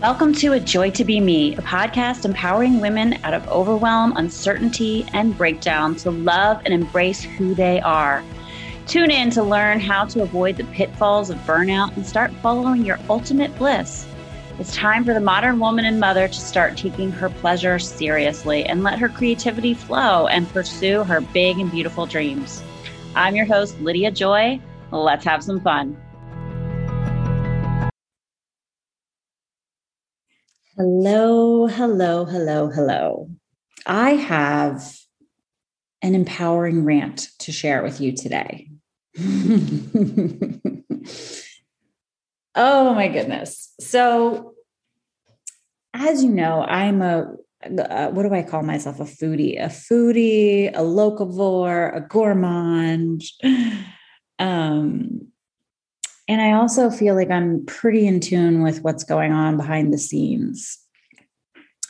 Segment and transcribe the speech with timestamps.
[0.00, 5.04] Welcome to A Joy to Be Me, a podcast empowering women out of overwhelm, uncertainty,
[5.12, 8.22] and breakdown to love and embrace who they are.
[8.86, 13.00] Tune in to learn how to avoid the pitfalls of burnout and start following your
[13.10, 14.06] ultimate bliss.
[14.60, 18.84] It's time for the modern woman and mother to start taking her pleasure seriously and
[18.84, 22.62] let her creativity flow and pursue her big and beautiful dreams.
[23.16, 24.60] I'm your host, Lydia Joy.
[24.92, 26.00] Let's have some fun.
[30.78, 33.28] Hello, hello, hello, hello.
[33.84, 34.96] I have
[36.02, 38.70] an empowering rant to share with you today.
[42.54, 43.74] oh my goodness.
[43.80, 44.54] So,
[45.94, 47.32] as you know, I'm a
[47.64, 49.00] uh, what do I call myself?
[49.00, 53.24] A foodie, a foodie, a locavore, a gourmand.
[54.40, 55.32] Um,
[56.28, 59.98] and I also feel like I'm pretty in tune with what's going on behind the
[59.98, 60.78] scenes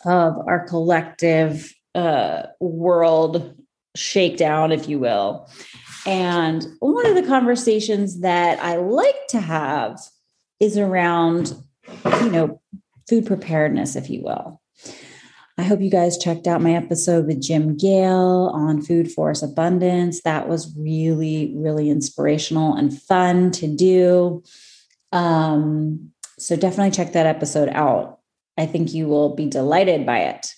[0.04, 3.56] of our collective uh, world
[3.96, 5.50] shakedown, if you will.
[6.06, 9.98] And one of the conversations that I like to have
[10.60, 11.54] is around,
[12.22, 12.60] you know,
[13.08, 14.60] food preparedness, if you will.
[15.58, 20.22] I hope you guys checked out my episode with Jim Gale on Food Forest Abundance.
[20.22, 24.44] That was really, really inspirational and fun to do.
[25.10, 28.20] Um, so definitely check that episode out.
[28.56, 30.54] I think you will be delighted by it.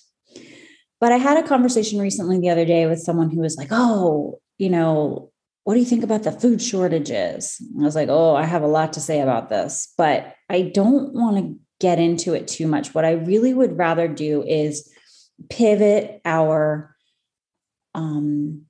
[0.99, 4.39] But I had a conversation recently the other day with someone who was like, Oh,
[4.59, 5.31] you know,
[5.63, 7.59] what do you think about the food shortages?
[7.79, 11.11] I was like, Oh, I have a lot to say about this, but I don't
[11.15, 12.93] want to get into it too much.
[12.93, 14.87] What I really would rather do is
[15.49, 16.95] pivot our
[17.93, 18.65] um,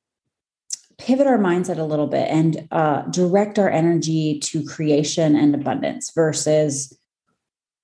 [0.97, 6.11] pivot our mindset a little bit and uh, direct our energy to creation and abundance
[6.13, 6.97] versus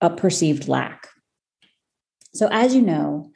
[0.02, 1.08] a perceived lack.
[2.34, 3.32] So, as you know,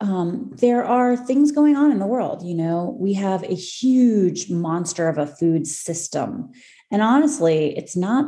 [0.00, 2.42] um, there are things going on in the world.
[2.44, 6.50] You know, we have a huge monster of a food system.
[6.90, 8.26] And honestly, it's not,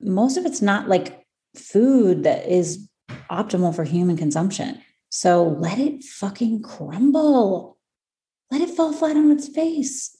[0.00, 1.26] most of it's not like
[1.56, 2.86] food that is
[3.30, 4.82] optimal for human consumption.
[5.20, 7.76] So let it fucking crumble.
[8.52, 10.16] Let it fall flat on its face.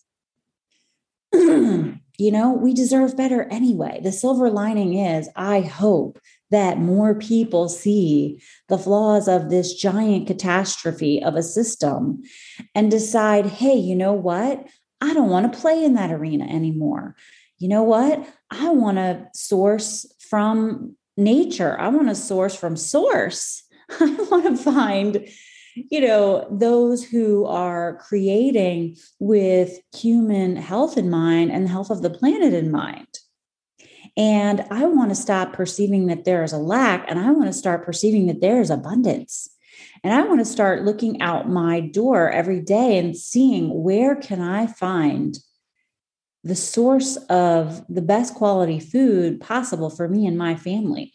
[1.33, 4.01] you know, we deserve better anyway.
[4.03, 6.19] The silver lining is, I hope
[6.51, 12.23] that more people see the flaws of this giant catastrophe of a system
[12.75, 14.67] and decide, hey, you know what?
[15.01, 17.15] I don't want to play in that arena anymore.
[17.59, 18.29] You know what?
[18.51, 21.79] I want to source from nature.
[21.79, 23.63] I want to source from source.
[24.01, 25.29] I want to find,
[25.75, 32.03] you know, those who are creating with human health in mind and the health of
[32.03, 33.07] the planet in mind.
[34.17, 37.53] And I want to stop perceiving that there is a lack and I want to
[37.53, 39.49] start perceiving that there is abundance.
[40.03, 44.41] And I want to start looking out my door every day and seeing where can
[44.41, 45.39] I find
[46.45, 51.13] the source of the best quality food possible for me and my family.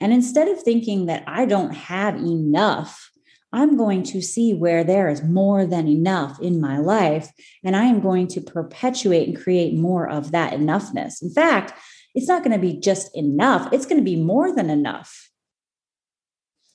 [0.00, 3.10] And instead of thinking that I don't have enough,
[3.52, 7.30] I'm going to see where there is more than enough in my life.
[7.64, 11.20] And I am going to perpetuate and create more of that enoughness.
[11.22, 11.72] In fact,
[12.14, 15.30] it's not going to be just enough, it's going to be more than enough.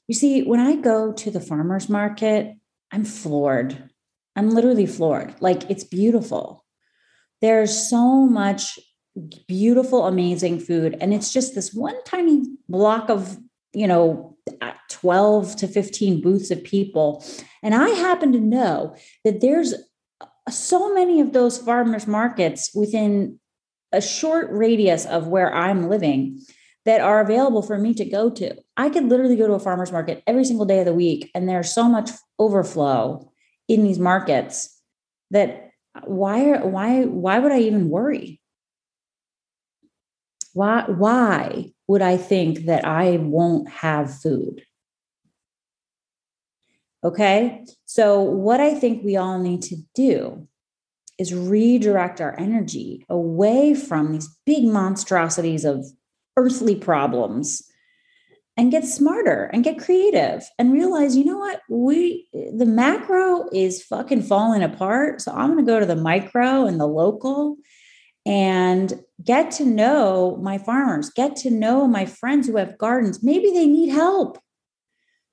[0.08, 2.56] You see, when I go to the farmer's market,
[2.92, 3.90] I'm floored.
[4.36, 5.34] I'm literally floored.
[5.40, 6.64] Like it's beautiful.
[7.42, 8.80] There's so much
[9.48, 10.98] beautiful, amazing food.
[11.00, 13.38] And it's just this one tiny block of,
[13.74, 14.38] you know,
[14.90, 17.24] 12 to 15 booths of people.
[17.64, 19.74] And I happen to know that there's
[20.50, 23.40] so many of those farmers markets within
[23.92, 26.42] a short radius of where I'm living
[26.86, 28.56] that are available for me to go to.
[28.78, 31.50] I could literally go to a farmer's market every single day of the week, and
[31.50, 33.32] there's so much overflow
[33.68, 34.80] in these markets
[35.32, 35.72] that
[36.04, 38.42] why why why would I even worry?
[40.56, 44.64] Why, why would I think that I won't have food?
[47.04, 47.66] Okay.
[47.84, 50.48] So, what I think we all need to do
[51.20, 55.86] is redirect our energy away from these big monstrosities of
[56.38, 57.62] earthly problems
[58.56, 61.64] and get smarter and get creative and realize, you know what?
[61.70, 65.20] We, the macro is fucking falling apart.
[65.20, 67.58] So, I'm going to go to the micro and the local
[68.26, 73.24] and get to know my farmers, get to know my friends who have gardens.
[73.24, 74.40] Maybe they need help.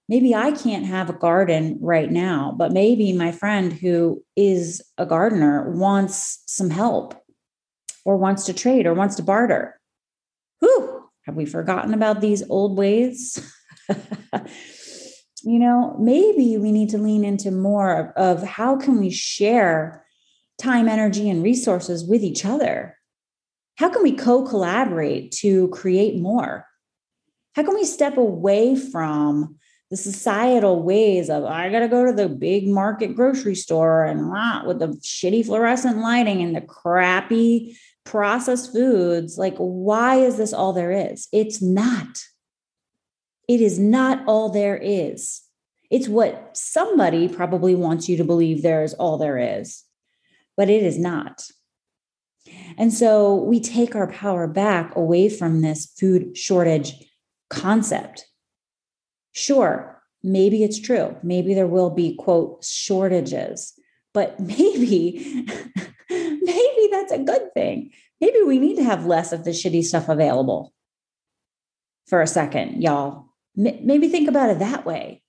[0.09, 5.07] Maybe I can't have a garden right now, but maybe my friend who is a
[5.07, 7.15] gardener wants some help
[8.05, 9.81] or wants to trade or wants to barter.
[10.61, 13.39] Whew, have we forgotten about these old ways?
[15.45, 20.02] you know, maybe we need to lean into more of how can we share
[20.63, 22.97] time, energy, and resources with each other?
[23.77, 26.67] How can we co collaborate to create more?
[27.55, 29.57] How can we step away from
[29.91, 34.31] the societal ways of I got to go to the big market grocery store and
[34.33, 39.37] ah, with the shitty fluorescent lighting and the crappy processed foods.
[39.37, 41.29] Like, why is this all there is?
[41.31, 42.25] It's not.
[43.49, 45.43] It is not all there is.
[45.91, 49.85] It's what somebody probably wants you to believe there is all there is,
[50.57, 51.47] but it is not.
[52.77, 56.95] And so we take our power back away from this food shortage
[57.51, 58.27] concept
[59.33, 61.17] Sure, maybe it's true.
[61.23, 63.73] Maybe there will be, quote, shortages,
[64.15, 65.47] but maybe,
[66.11, 67.91] maybe that's a good thing.
[68.21, 70.73] Maybe we need to have less of the shitty stuff available
[72.07, 73.27] for a second, y'all.
[73.57, 75.23] Maybe think about it that way.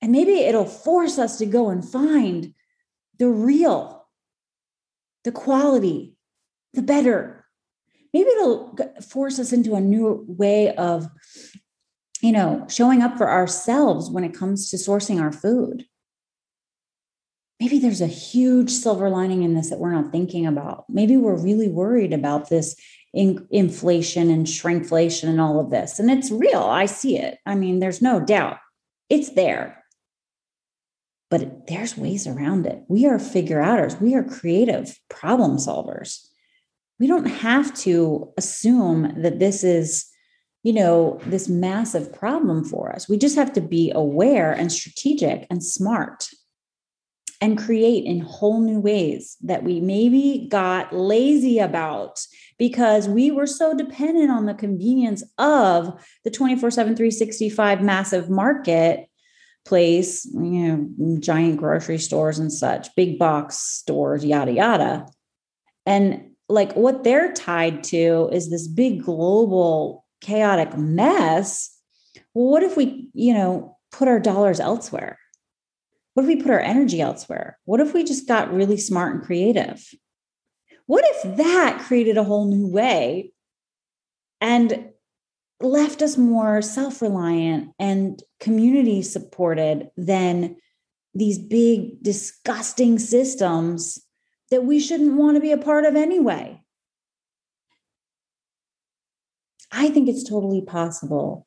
[0.00, 2.54] And maybe it'll force us to go and find
[3.18, 4.06] the real,
[5.24, 6.16] the quality,
[6.72, 7.46] the better.
[8.12, 8.76] Maybe it'll
[9.08, 11.08] force us into a new way of
[12.24, 15.84] you know, showing up for ourselves when it comes to sourcing our food.
[17.60, 20.86] Maybe there's a huge silver lining in this that we're not thinking about.
[20.88, 22.76] Maybe we're really worried about this
[23.12, 25.98] in, inflation and shrinkflation and all of this.
[25.98, 26.62] And it's real.
[26.62, 27.38] I see it.
[27.44, 28.56] I mean, there's no doubt
[29.10, 29.83] it's there.
[31.34, 32.84] But there's ways around it.
[32.86, 36.24] We are figure outers, we are creative problem solvers.
[37.00, 40.06] We don't have to assume that this is
[40.62, 43.08] you know, this massive problem for us.
[43.08, 46.28] We just have to be aware and strategic and smart
[47.40, 52.24] and create in whole new ways that we maybe got lazy about
[52.58, 59.08] because we were so dependent on the convenience of the 24 7 365 massive market
[59.64, 65.06] place you know giant grocery stores and such big box stores yada yada
[65.86, 71.78] and like what they're tied to is this big global chaotic mess,
[72.32, 75.18] well, what if we, you know, put our dollars elsewhere?
[76.14, 77.58] What if we put our energy elsewhere?
[77.64, 79.84] What if we just got really smart and creative?
[80.86, 83.32] What if that created a whole new way
[84.40, 84.90] and
[85.64, 90.56] left us more self reliant and community supported than
[91.14, 93.98] these big, disgusting systems
[94.50, 96.60] that we shouldn't want to be a part of anyway?
[99.72, 101.46] I think it's totally possible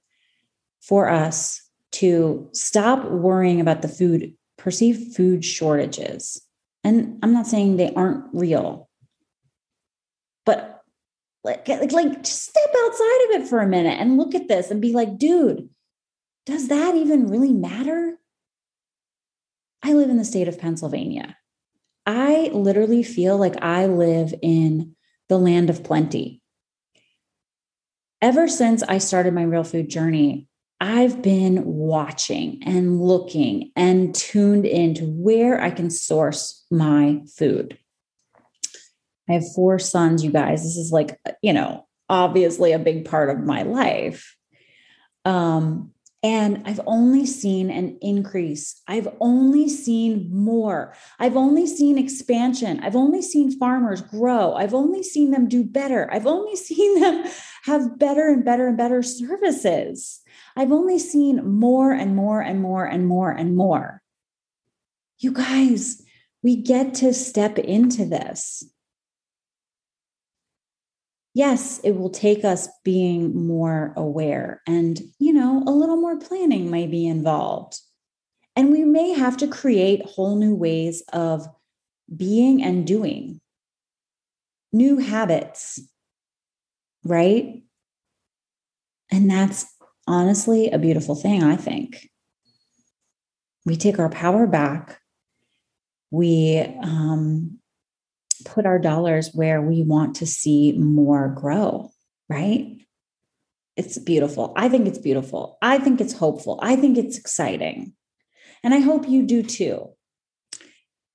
[0.82, 1.62] for us
[1.94, 6.42] to stop worrying about the food, perceived food shortages.
[6.84, 8.90] And I'm not saying they aren't real,
[10.46, 10.77] but
[11.44, 14.72] like, like, like just step outside of it for a minute and look at this
[14.72, 15.70] and be like, dude,
[16.46, 18.18] does that even really matter?
[19.84, 21.38] I live in the state of Pennsylvania.
[22.06, 24.96] I literally feel like I live in
[25.30, 26.42] the land of plenty
[28.22, 30.48] ever since I started my real food journey,
[30.80, 37.78] I've been watching and looking and tuned into where I can source my food.
[39.30, 40.64] I have four sons, you guys.
[40.64, 44.36] This is like, you know, obviously a big part of my life.
[45.26, 45.92] Um,
[46.24, 48.82] and I've only seen an increase.
[48.88, 50.96] I've only seen more.
[51.20, 52.80] I've only seen expansion.
[52.80, 54.54] I've only seen farmers grow.
[54.54, 56.12] I've only seen them do better.
[56.12, 57.26] I've only seen them
[57.64, 60.22] have better and better and better services.
[60.56, 64.02] I've only seen more and more and more and more and more.
[65.20, 66.02] You guys,
[66.42, 68.64] we get to step into this
[71.38, 76.72] yes, it will take us being more aware and, you know, a little more planning
[76.72, 77.80] may be involved.
[78.56, 81.48] And we may have to create whole new ways of
[82.16, 83.40] being and doing,
[84.74, 85.80] new habits,
[87.04, 87.62] right?
[89.12, 89.68] And that's
[90.08, 92.10] honestly a beautiful thing, I think.
[93.64, 95.00] We take our power back.
[96.10, 97.60] We um,
[98.48, 101.92] put our dollars where we want to see more grow,
[102.30, 102.78] right?
[103.76, 104.54] It's beautiful.
[104.56, 105.58] I think it's beautiful.
[105.62, 106.60] I think it's hopeful.
[106.64, 107.94] I think it's exciting.
[108.64, 109.90] And I hope you do too.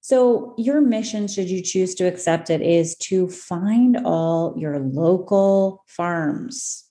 [0.00, 5.84] So, your mission, should you choose to accept it, is to find all your local
[5.86, 6.84] farms,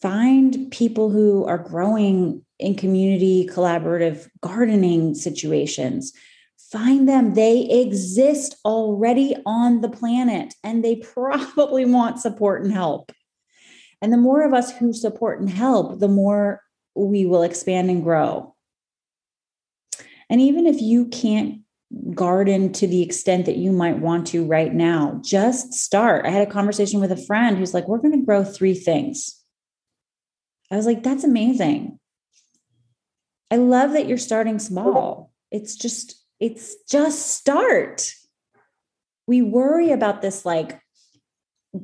[0.00, 6.12] find people who are growing in community collaborative gardening situations,
[6.70, 7.34] find them.
[7.34, 13.12] They exist already on the planet and they probably want support and help.
[14.02, 16.60] And the more of us who support and help, the more
[16.94, 18.54] we will expand and grow.
[20.28, 21.60] And even if you can't
[22.14, 26.26] garden to the extent that you might want to right now, just start.
[26.26, 29.40] I had a conversation with a friend who's like, We're going to grow three things.
[30.70, 31.98] I was like, That's amazing.
[33.50, 35.32] I love that you're starting small.
[35.52, 38.12] It's just, it's just start.
[39.26, 40.80] We worry about this like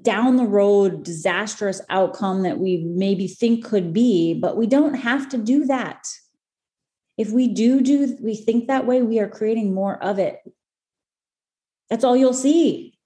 [0.01, 5.29] down the road disastrous outcome that we maybe think could be, but we don't have
[5.31, 6.07] to do that.
[7.19, 10.41] If we do do we think that way, we are creating more of it.
[11.91, 12.99] That's all you'll see.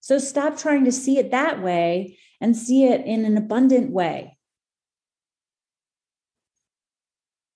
[0.00, 4.38] So stop trying to see it that way and see it in an abundant way.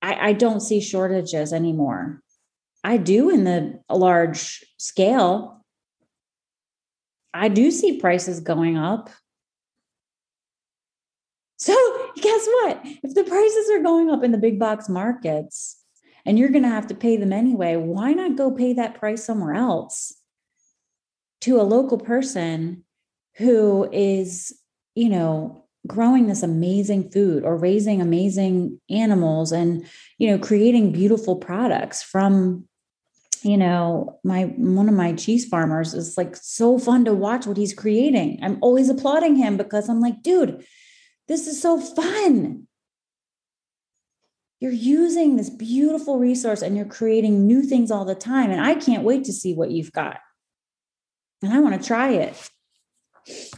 [0.02, 2.22] I, I don't see shortages anymore.
[2.84, 5.64] I do in the large scale.
[7.32, 9.08] I do see prices going up.
[11.56, 11.74] So,
[12.16, 12.80] guess what?
[12.84, 15.80] If the prices are going up in the big box markets
[16.26, 19.24] and you're going to have to pay them anyway, why not go pay that price
[19.24, 20.14] somewhere else
[21.40, 22.84] to a local person
[23.36, 24.52] who is,
[24.94, 29.86] you know, growing this amazing food or raising amazing animals and
[30.16, 32.66] you know creating beautiful products from
[33.44, 37.56] you know my one of my cheese farmers is like so fun to watch what
[37.56, 38.38] he's creating.
[38.42, 40.64] I'm always applauding him because i'm like dude
[41.26, 42.66] this is so fun.
[44.60, 48.74] You're using this beautiful resource and you're creating new things all the time and i
[48.74, 50.18] can't wait to see what you've got.
[51.42, 52.50] And i want to try it.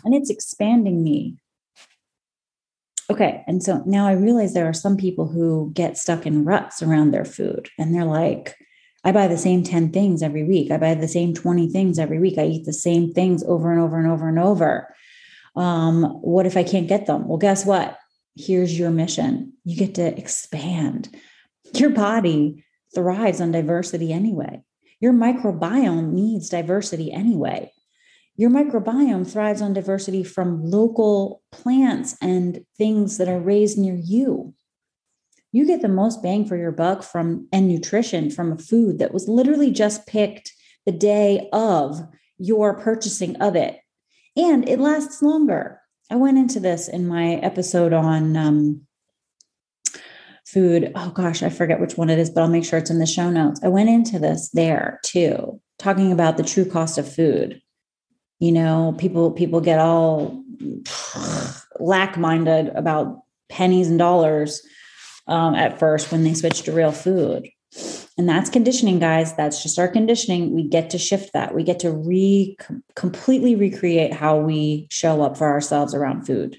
[0.05, 1.37] And it's expanding me.
[3.11, 3.45] Okay.
[3.47, 7.13] And so now I realize there are some people who get stuck in ruts around
[7.13, 8.57] their food and they're like,
[9.07, 10.71] I buy the same 10 things every week.
[10.71, 12.39] I buy the same 20 things every week.
[12.39, 14.95] I eat the same things over and over and over and over.
[15.55, 17.29] Um, what if I can't get them?
[17.29, 17.99] Well, guess what?
[18.35, 19.53] Here's your mission.
[19.65, 21.17] You get to expand.
[21.75, 24.63] Your body thrives on diversity anyway.
[25.01, 27.71] Your microbiome needs diversity anyway
[28.37, 34.55] your microbiome thrives on diversity from local plants and things that are raised near you.
[35.57, 39.15] You get the most bang for your buck from and nutrition from a food that
[39.15, 40.53] was literally just picked
[40.85, 41.99] the day of
[42.37, 43.81] your purchasing of it.
[44.37, 45.81] And it lasts longer.
[46.11, 48.83] I went into this in my episode on um,
[50.47, 50.93] food.
[50.95, 53.07] Oh gosh, I forget which one it is, but I'll make sure it's in the
[53.07, 53.59] show notes.
[53.65, 57.63] I went into this there too, talking about the true cost of food
[58.39, 60.45] you know people people get all
[61.81, 64.61] lack minded about pennies and dollars
[65.27, 67.49] um, at first when they switch to real food.
[68.19, 69.37] And that's conditioning guys.
[69.37, 70.55] That's just our conditioning.
[70.55, 71.55] We get to shift that.
[71.55, 72.57] We get to re
[72.95, 76.57] completely recreate how we show up for ourselves around food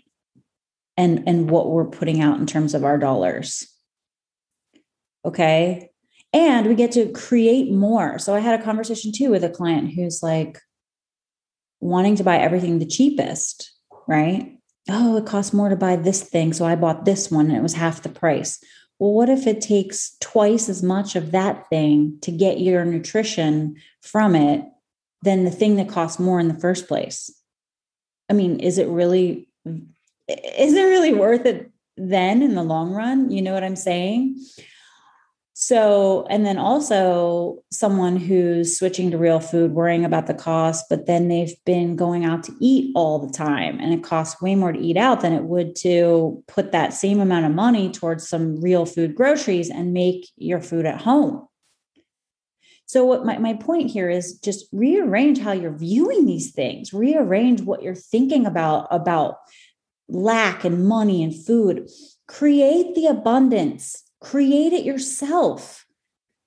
[0.95, 3.67] and and what we're putting out in terms of our dollars.
[5.25, 5.89] Okay?
[6.33, 8.19] And we get to create more.
[8.19, 10.59] So i had a conversation too with a client who's like
[11.79, 13.71] wanting to buy everything the cheapest,
[14.07, 14.56] right?
[14.89, 16.53] Oh, it costs more to buy this thing.
[16.53, 18.63] So I bought this one and it was half the price.
[19.00, 23.75] Well, what if it takes twice as much of that thing to get your nutrition
[24.01, 24.65] from it
[25.22, 27.32] than the thing that costs more in the first place?
[28.29, 29.50] I mean, is it really
[30.27, 33.32] is it really worth it then in the long run?
[33.32, 34.39] You know what I'm saying?
[35.59, 41.07] So, and then also someone who's switching to real food, worrying about the cost, but
[41.07, 44.71] then they've been going out to eat all the time and it costs way more
[44.71, 48.61] to eat out than it would to put that same amount of money towards some
[48.61, 51.47] real food groceries and make your food at home.
[52.85, 57.61] So, what my, my point here is just rearrange how you're viewing these things, rearrange
[57.61, 59.37] what you're thinking about about
[60.07, 61.89] lack and money and food.
[62.27, 65.86] Create the abundance Create it yourself.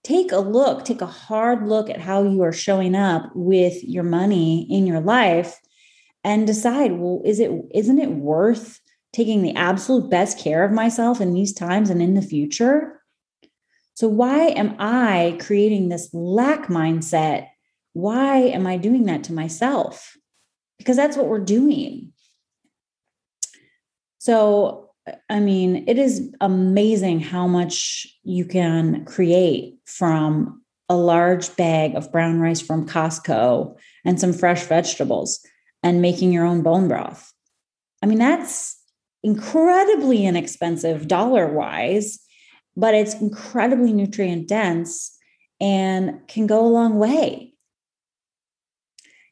[0.03, 4.03] Take a look, take a hard look at how you are showing up with your
[4.03, 5.61] money in your life
[6.25, 8.81] and decide, well, is it isn't it worth
[9.13, 13.03] taking the absolute best care of myself in these times and in the future?
[13.95, 17.49] So why am I creating this lack mindset?
[17.93, 20.17] Why am I doing that to myself?
[20.79, 22.13] Because that's what we're doing.
[24.19, 24.90] So
[25.29, 32.13] I mean, it is amazing how much you can create from a large bag of
[32.13, 35.41] brown rice from Costco and some fresh vegetables
[35.83, 37.33] and making your own bone broth.
[38.03, 38.77] I mean, that's
[39.23, 42.19] incredibly inexpensive dollar wise,
[42.77, 45.17] but it's incredibly nutrient dense
[45.61, 47.55] and can go a long way.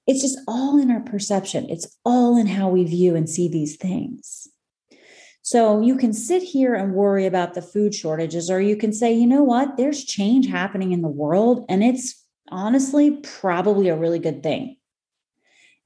[0.06, 3.76] It's just all in our perception, it's all in how we view and see these
[3.76, 4.48] things.
[5.48, 9.14] So you can sit here and worry about the food shortages, or you can say,
[9.14, 14.18] you know what, there's change happening in the world, and it's honestly probably a really
[14.18, 14.76] good thing.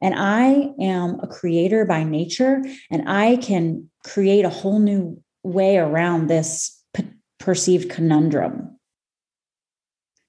[0.01, 5.77] And I am a creator by nature, and I can create a whole new way
[5.77, 8.81] around this p- perceived conundrum.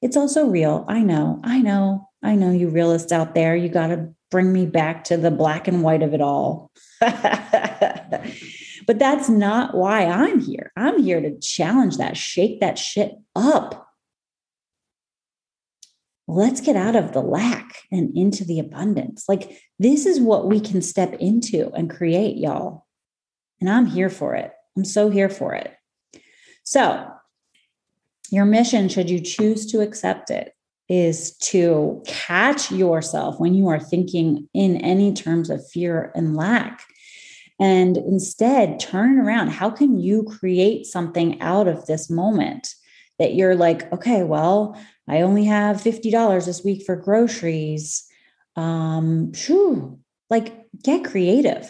[0.03, 0.85] It's also real.
[0.87, 4.67] I know, I know, I know you realists out there, you got to bring me
[4.67, 6.69] back to the black and white of it all.
[8.85, 10.71] but that's not why I'm here.
[10.75, 13.87] I'm here to challenge that, shake that shit up.
[16.27, 19.25] Let's get out of the lack and into the abundance.
[19.27, 22.85] Like, this is what we can step into and create, y'all.
[23.59, 24.51] And I'm here for it.
[24.77, 25.73] I'm so here for it.
[26.63, 27.07] So,
[28.31, 30.53] your mission, should you choose to accept it,
[30.89, 36.83] is to catch yourself when you are thinking in any terms of fear and lack.
[37.59, 39.49] And instead, turn around.
[39.49, 42.73] How can you create something out of this moment
[43.19, 48.05] that you're like, okay, well, I only have $50 this week for groceries.
[48.55, 51.69] Um, shoo, like get creative.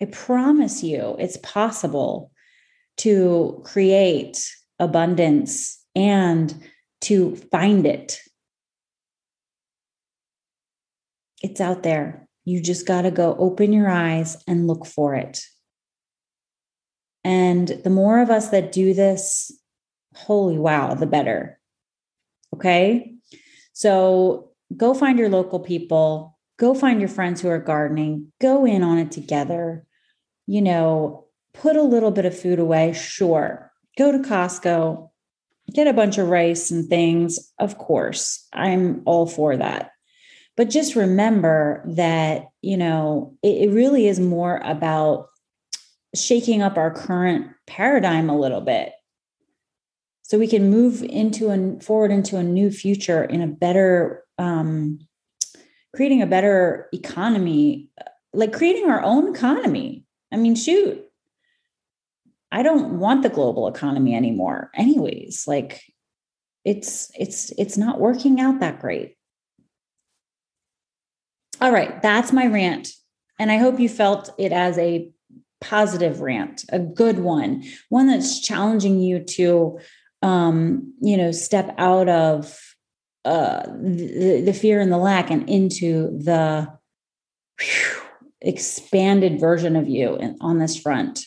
[0.00, 2.30] I promise you, it's possible
[2.98, 6.54] to create abundance and
[7.02, 8.20] to find it.
[11.42, 12.25] It's out there.
[12.46, 15.44] You just got to go open your eyes and look for it.
[17.24, 19.50] And the more of us that do this,
[20.14, 21.58] holy wow, the better.
[22.54, 23.16] Okay.
[23.72, 28.84] So go find your local people, go find your friends who are gardening, go in
[28.84, 29.84] on it together.
[30.46, 33.72] You know, put a little bit of food away, sure.
[33.98, 35.10] Go to Costco,
[35.72, 37.52] get a bunch of rice and things.
[37.58, 39.90] Of course, I'm all for that.
[40.56, 45.28] But just remember that, you know, it, it really is more about
[46.14, 48.92] shaking up our current paradigm a little bit.
[50.22, 54.98] So we can move into and forward into a new future in a better um,
[55.94, 57.88] creating a better economy
[58.32, 60.04] like creating our own economy.
[60.32, 61.02] I mean shoot.
[62.50, 65.44] I don't want the global economy anymore anyways.
[65.46, 65.82] Like
[66.64, 69.15] it's it's it's not working out that great
[71.60, 72.88] all right that's my rant
[73.38, 75.10] and i hope you felt it as a
[75.60, 79.78] positive rant a good one one that's challenging you to
[80.22, 82.58] um, you know, step out of
[83.24, 86.68] uh, the, the fear and the lack and into the
[87.60, 88.02] whew,
[88.40, 91.24] expanded version of you on this front.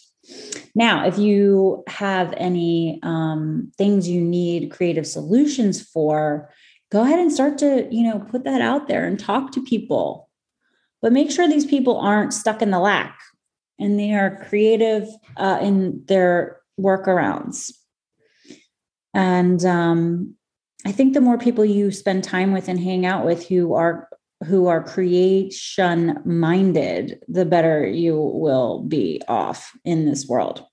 [0.75, 6.51] Now, if you have any um, things you need creative solutions for,
[6.91, 10.29] go ahead and start to, you know, put that out there and talk to people.
[11.01, 13.19] But make sure these people aren't stuck in the lack
[13.79, 17.71] and they are creative uh, in their workarounds.
[19.13, 20.35] And um,
[20.85, 24.07] I think the more people you spend time with and hang out with who are
[24.45, 30.65] who are creation minded, the better you will be off in this world.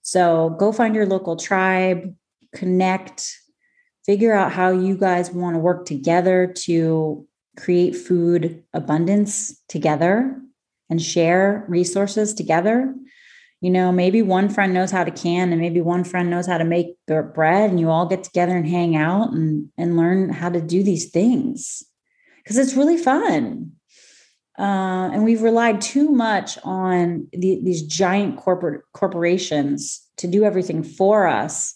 [0.00, 2.14] So go find your local tribe,
[2.54, 3.36] connect,
[4.04, 10.40] figure out how you guys want to work together to create food abundance together
[10.90, 12.94] and share resources together.
[13.60, 16.58] You know maybe one friend knows how to can and maybe one friend knows how
[16.58, 20.50] to make bread and you all get together and hang out and and learn how
[20.50, 21.82] to do these things.
[22.42, 23.72] Because it's really fun.
[24.58, 30.84] Uh, and we've relied too much on the, these giant corporate corporations to do everything
[30.84, 31.74] for us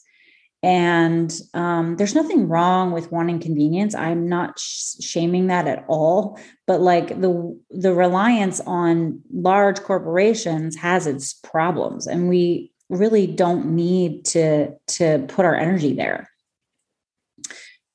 [0.62, 3.94] and um, there's nothing wrong with wanting convenience.
[3.94, 6.38] I'm not sh- shaming that at all.
[6.66, 13.66] But like the the reliance on large corporations has its problems and we really don't
[13.76, 16.28] need to to put our energy there.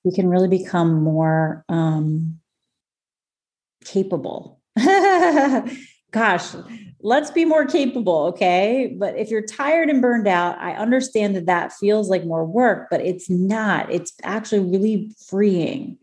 [0.05, 2.39] We can really become more um,
[3.83, 4.61] capable
[6.13, 6.55] gosh
[7.03, 8.95] let's be more capable okay?
[8.97, 12.87] But if you're tired and burned out i understand that that feels like more work
[12.89, 13.91] but it's not.
[13.91, 15.97] It's actually really freeing.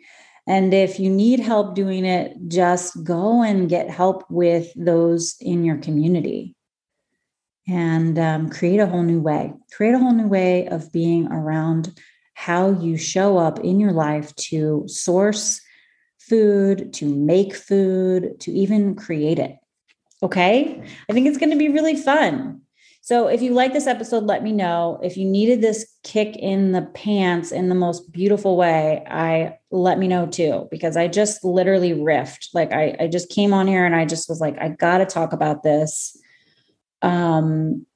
[0.46, 5.64] And if you need help doing it just go and get help with those in
[5.64, 6.54] your community.
[7.68, 9.52] And um, create a whole new way.
[9.72, 11.96] Create a whole new way of being around
[12.34, 15.60] how you show up in your life to source
[16.18, 19.59] food to make food to even create it
[20.22, 20.82] Okay.
[21.08, 22.60] I think it's going to be really fun.
[23.02, 25.00] So if you like this episode, let me know.
[25.02, 29.98] If you needed this kick in the pants in the most beautiful way, I let
[29.98, 32.48] me know too, because I just literally riffed.
[32.52, 35.32] Like I, I just came on here and I just was like, I gotta talk
[35.32, 36.16] about this.
[37.00, 37.86] Um,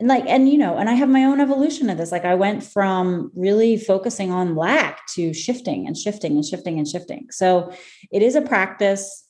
[0.00, 2.34] and like and you know and i have my own evolution of this like i
[2.34, 7.70] went from really focusing on lack to shifting and shifting and shifting and shifting so
[8.10, 9.26] it is a practice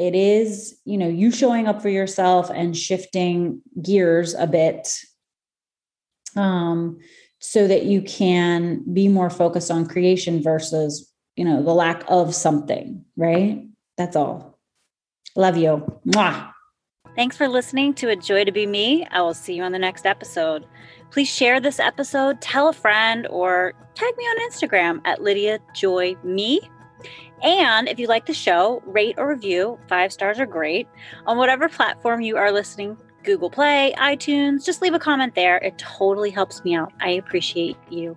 [0.00, 4.88] it is you know you showing up for yourself and shifting gears a bit
[6.36, 6.98] um
[7.38, 12.34] so that you can be more focused on creation versus you know the lack of
[12.34, 13.62] something right
[13.98, 14.58] that's all
[15.36, 16.50] love you Mwah.
[17.16, 19.04] Thanks for listening to A Joy to Be Me.
[19.10, 20.64] I will see you on the next episode.
[21.10, 26.14] Please share this episode, tell a friend, or tag me on Instagram at Lydia Joy
[26.22, 26.60] Me.
[27.42, 29.78] And if you like the show, rate or review.
[29.88, 30.88] Five stars are great.
[31.26, 35.58] On whatever platform you are listening Google Play, iTunes, just leave a comment there.
[35.58, 36.92] It totally helps me out.
[37.00, 38.16] I appreciate you.